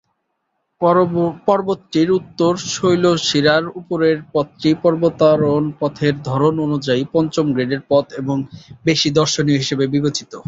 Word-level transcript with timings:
পর্বতটির 1.47 2.09
উত্তর 2.11 2.51
শৈলশিরার 2.71 3.65
উপরের 3.79 4.17
পথটি 4.33 4.69
পর্বতারোহণ 4.83 5.65
পথের 5.79 6.15
ধরন 6.23 6.55
অনুযায়ী 6.59 7.03
পঞ্চম 7.13 7.45
গ্রেডের 7.53 7.81
পথ 7.89 8.05
এবং 8.21 8.37
বেশি 8.85 9.09
দর্শনীয় 9.19 9.59
হিসেবে 9.61 9.85
বিবেচিত। 9.87 10.31